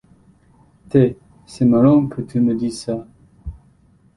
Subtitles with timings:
[0.89, 1.15] Té,
[1.45, 3.05] c’est marrant que tu me dises ça!